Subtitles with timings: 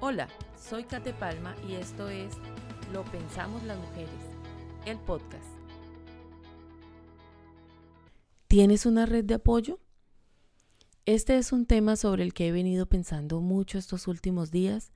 [0.00, 2.32] Hola, soy Kate Palma y esto es
[2.92, 4.08] Lo Pensamos las Mujeres,
[4.86, 5.44] el podcast.
[8.46, 9.80] ¿Tienes una red de apoyo?
[11.04, 14.92] Este es un tema sobre el que he venido pensando mucho estos últimos días.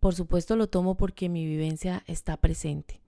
[0.00, 3.02] Por supuesto lo tomo porque mi vivencia está presente.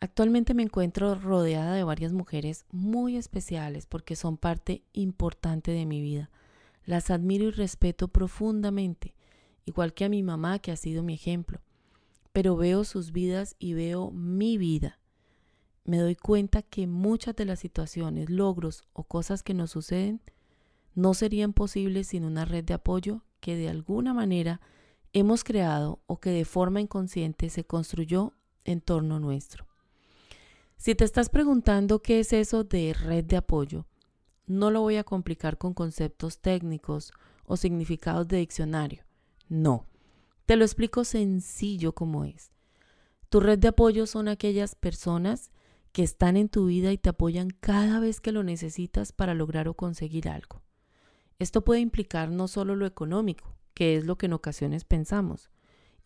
[0.00, 6.00] Actualmente me encuentro rodeada de varias mujeres muy especiales porque son parte importante de mi
[6.00, 6.30] vida.
[6.86, 9.14] Las admiro y respeto profundamente
[9.64, 11.60] igual que a mi mamá que ha sido mi ejemplo.
[12.32, 14.98] Pero veo sus vidas y veo mi vida.
[15.84, 20.20] Me doy cuenta que muchas de las situaciones, logros o cosas que nos suceden
[20.94, 24.60] no serían posibles sin una red de apoyo que de alguna manera
[25.12, 28.32] hemos creado o que de forma inconsciente se construyó
[28.64, 29.66] en torno nuestro.
[30.76, 33.86] Si te estás preguntando qué es eso de red de apoyo,
[34.46, 37.12] no lo voy a complicar con conceptos técnicos
[37.44, 39.04] o significados de diccionario.
[39.52, 39.86] No,
[40.46, 42.52] te lo explico sencillo como es.
[43.28, 45.50] Tu red de apoyo son aquellas personas
[45.92, 49.68] que están en tu vida y te apoyan cada vez que lo necesitas para lograr
[49.68, 50.62] o conseguir algo.
[51.38, 55.50] Esto puede implicar no solo lo económico, que es lo que en ocasiones pensamos.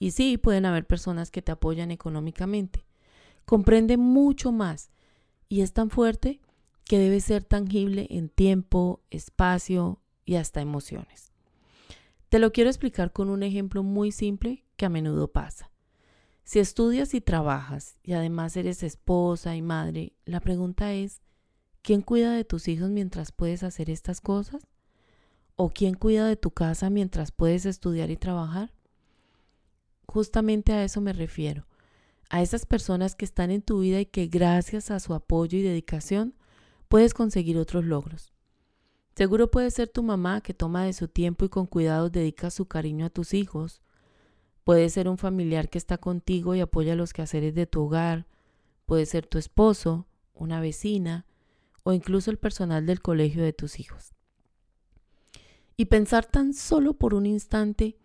[0.00, 2.84] Y sí, pueden haber personas que te apoyan económicamente.
[3.44, 4.90] Comprende mucho más
[5.48, 6.40] y es tan fuerte
[6.84, 11.35] que debe ser tangible en tiempo, espacio y hasta emociones.
[12.28, 15.70] Te lo quiero explicar con un ejemplo muy simple que a menudo pasa.
[16.42, 21.22] Si estudias y trabajas y además eres esposa y madre, la pregunta es,
[21.82, 24.66] ¿quién cuida de tus hijos mientras puedes hacer estas cosas?
[25.54, 28.72] ¿O quién cuida de tu casa mientras puedes estudiar y trabajar?
[30.06, 31.66] Justamente a eso me refiero,
[32.28, 35.62] a esas personas que están en tu vida y que gracias a su apoyo y
[35.62, 36.34] dedicación
[36.88, 38.35] puedes conseguir otros logros.
[39.16, 42.66] Seguro puede ser tu mamá que toma de su tiempo y con cuidado dedica su
[42.66, 43.80] cariño a tus hijos.
[44.62, 48.26] Puede ser un familiar que está contigo y apoya los quehaceres de tu hogar.
[48.84, 51.24] Puede ser tu esposo, una vecina
[51.82, 54.12] o incluso el personal del colegio de tus hijos.
[55.78, 57.96] Y pensar tan solo por un instante,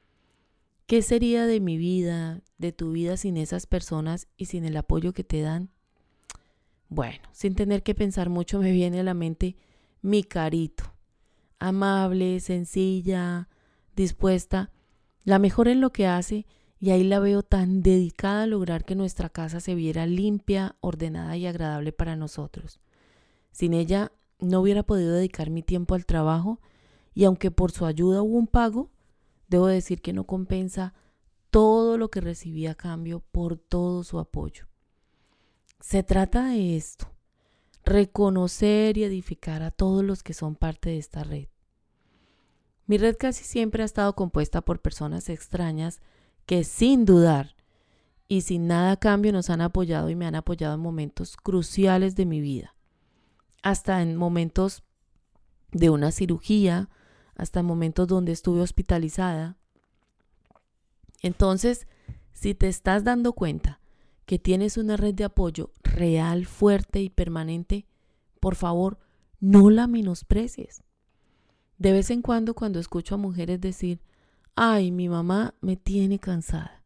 [0.85, 5.11] ¿qué sería de mi vida, de tu vida sin esas personas y sin el apoyo
[5.11, 5.71] que te dan?
[6.87, 9.57] Bueno, sin tener que pensar mucho me viene a la mente
[10.01, 10.83] mi carito,
[11.61, 13.47] amable, sencilla,
[13.95, 14.71] dispuesta,
[15.23, 16.45] la mejor en lo que hace
[16.79, 21.37] y ahí la veo tan dedicada a lograr que nuestra casa se viera limpia, ordenada
[21.37, 22.79] y agradable para nosotros.
[23.51, 26.59] Sin ella no hubiera podido dedicar mi tiempo al trabajo
[27.13, 28.89] y aunque por su ayuda hubo un pago,
[29.47, 30.95] debo decir que no compensa
[31.51, 34.65] todo lo que recibí a cambio por todo su apoyo.
[35.79, 37.10] Se trata de esto,
[37.83, 41.47] reconocer y edificar a todos los que son parte de esta red.
[42.85, 46.01] Mi red casi siempre ha estado compuesta por personas extrañas
[46.45, 47.55] que sin dudar
[48.27, 52.15] y sin nada a cambio nos han apoyado y me han apoyado en momentos cruciales
[52.15, 52.75] de mi vida,
[53.61, 54.83] hasta en momentos
[55.71, 56.89] de una cirugía,
[57.35, 59.57] hasta en momentos donde estuve hospitalizada.
[61.21, 61.87] Entonces,
[62.33, 63.79] si te estás dando cuenta
[64.25, 67.85] que tienes una red de apoyo real, fuerte y permanente,
[68.39, 68.99] por favor,
[69.39, 70.83] no la menosprecies.
[71.77, 74.01] De vez en cuando, cuando escucho a mujeres decir,
[74.55, 76.83] ay, mi mamá me tiene cansada,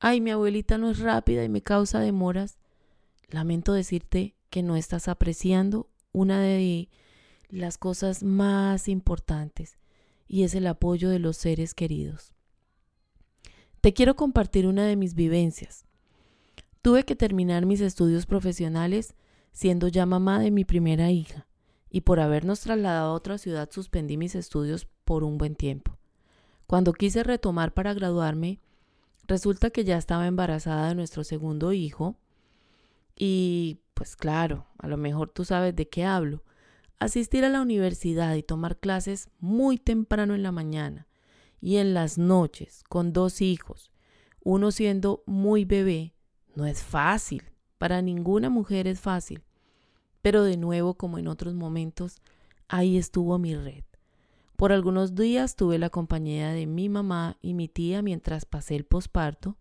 [0.00, 2.58] ay, mi abuelita no es rápida y me causa demoras,
[3.28, 6.88] lamento decirte que no estás apreciando una de
[7.48, 9.78] las cosas más importantes
[10.26, 12.34] y es el apoyo de los seres queridos.
[13.80, 15.87] Te quiero compartir una de mis vivencias.
[16.88, 19.14] Tuve que terminar mis estudios profesionales
[19.52, 21.46] siendo ya mamá de mi primera hija,
[21.90, 25.98] y por habernos trasladado a otra ciudad suspendí mis estudios por un buen tiempo.
[26.66, 28.58] Cuando quise retomar para graduarme,
[29.26, 32.16] resulta que ya estaba embarazada de nuestro segundo hijo,
[33.14, 36.42] y pues claro, a lo mejor tú sabes de qué hablo.
[36.98, 41.06] Asistir a la universidad y tomar clases muy temprano en la mañana
[41.60, 43.92] y en las noches con dos hijos,
[44.42, 46.14] uno siendo muy bebé,
[46.58, 47.44] no es fácil,
[47.78, 49.44] para ninguna mujer es fácil.
[50.22, 52.20] Pero de nuevo, como en otros momentos,
[52.66, 53.84] ahí estuvo mi red.
[54.56, 58.84] Por algunos días tuve la compañía de mi mamá y mi tía mientras pasé el
[58.84, 59.56] posparto.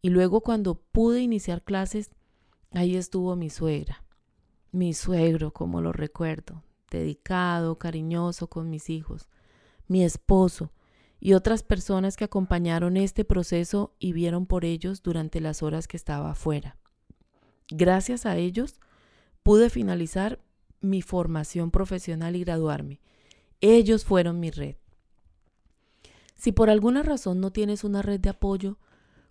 [0.00, 2.10] Y luego cuando pude iniciar clases,
[2.70, 4.02] ahí estuvo mi suegra.
[4.72, 9.28] Mi suegro, como lo recuerdo, dedicado, cariñoso con mis hijos.
[9.88, 10.72] Mi esposo,
[11.20, 15.96] y otras personas que acompañaron este proceso y vieron por ellos durante las horas que
[15.96, 16.76] estaba afuera.
[17.70, 18.80] Gracias a ellos
[19.42, 20.42] pude finalizar
[20.80, 23.00] mi formación profesional y graduarme.
[23.60, 24.76] Ellos fueron mi red.
[26.34, 28.78] Si por alguna razón no tienes una red de apoyo,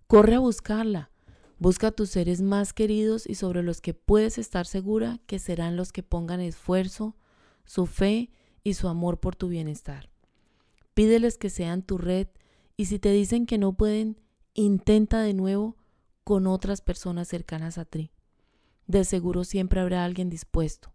[0.07, 1.11] corre a buscarla.
[1.59, 5.77] Busca a tus seres más queridos y sobre los que puedes estar segura que serán
[5.77, 7.15] los que pongan esfuerzo,
[7.65, 8.31] su fe
[8.63, 10.12] y su amor por tu bienestar.
[10.93, 12.27] Pídeles que sean tu red
[12.77, 14.19] y si te dicen que no pueden,
[14.53, 15.75] intenta de nuevo
[16.23, 18.11] con otras personas cercanas a ti.
[18.87, 20.93] De seguro siempre habrá alguien dispuesto.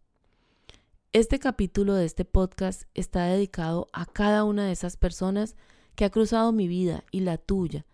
[1.12, 5.56] Este capítulo de este podcast está dedicado a cada una de esas personas
[5.94, 7.86] que ha cruzado mi vida y la tuya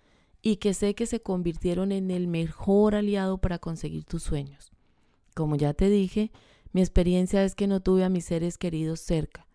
[0.43, 4.73] y que sé que se convirtieron en el mejor aliado para conseguir tus sueños.
[5.35, 6.33] Como ya te dije,
[6.73, 9.47] mi experiencia es que no tuve a mis seres queridos cerca,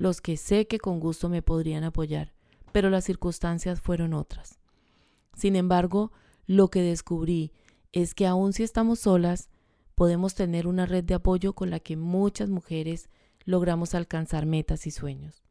[0.00, 2.32] los que sé que con gusto me podrían apoyar,
[2.72, 4.58] pero las circunstancias fueron otras.
[5.36, 6.10] Sin embargo,
[6.46, 7.52] lo que descubrí
[7.92, 9.50] es que aun si estamos solas,
[9.94, 13.10] podemos tener una red de apoyo con la que muchas mujeres
[13.44, 15.42] logramos alcanzar metas y sueños.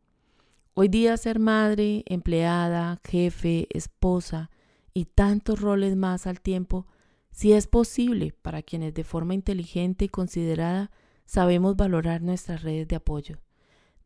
[0.73, 4.49] Hoy día ser madre, empleada, jefe, esposa
[4.95, 6.87] y tantos roles más al tiempo,
[7.29, 10.89] si es posible para quienes de forma inteligente y considerada
[11.27, 13.37] sabemos valorar nuestras redes de apoyo.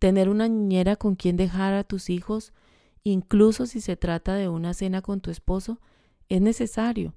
[0.03, 2.51] Tener una niñera con quien dejar a tus hijos,
[3.03, 5.79] incluso si se trata de una cena con tu esposo,
[6.27, 7.13] es necesario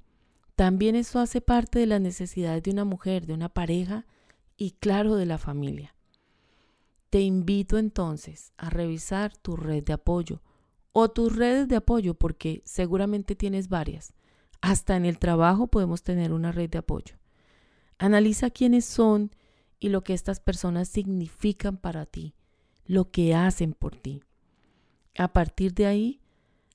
[0.57, 4.07] también eso hace parte de las necesidades de una mujer, de una pareja
[4.57, 5.95] y claro de la familia.
[7.11, 10.41] Te invito entonces a revisar tu red de apoyo
[10.93, 14.15] o tus redes de apoyo porque seguramente tienes varias.
[14.63, 17.17] Hasta en el trabajo podemos tener una red de apoyo.
[17.99, 19.33] Analiza quiénes son
[19.79, 22.35] y lo que estas personas significan para ti,
[22.87, 24.23] lo que hacen por ti.
[25.19, 26.21] A partir de ahí,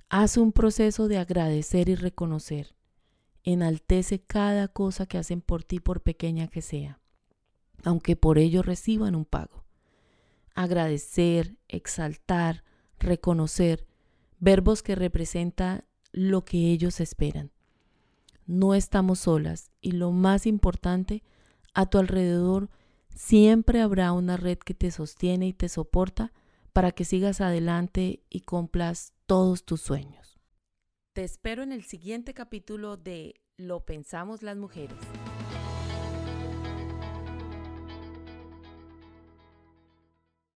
[0.10, 2.76] haz un proceso de agradecer y reconocer.
[3.44, 7.00] Enaltece cada cosa que hacen por ti, por pequeña que sea,
[7.84, 9.64] aunque por ello reciban un pago.
[10.54, 12.64] Agradecer, exaltar,
[13.00, 13.88] reconocer,
[14.40, 17.52] verbos que representan lo que ellos esperan.
[18.46, 21.24] No estamos solas y lo más importante,
[21.74, 22.70] a tu alrededor
[23.16, 26.32] siempre habrá una red que te sostiene y te soporta
[26.74, 30.40] para que sigas adelante y cumplas todos tus sueños.
[31.14, 34.98] Te espero en el siguiente capítulo de Lo pensamos las mujeres.